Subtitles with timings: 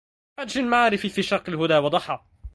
[0.37, 2.27] فجر المعارف في شرق الهدى وضحا